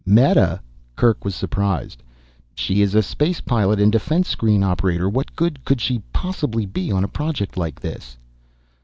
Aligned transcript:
"Meta?" 0.03 0.59
Kerk 0.95 1.23
was 1.23 1.35
surprised. 1.35 2.01
"She 2.55 2.81
is 2.81 2.95
a 2.95 3.03
space 3.03 3.39
pilot 3.39 3.79
and 3.79 3.91
defense 3.91 4.29
screen 4.29 4.63
operator, 4.63 5.07
what 5.07 5.35
good 5.35 5.63
could 5.63 5.79
she 5.79 6.01
possibly 6.11 6.65
be 6.65 6.91
on 6.91 7.03
a 7.03 7.07
project 7.07 7.55
like 7.55 7.79
this?" 7.81 8.17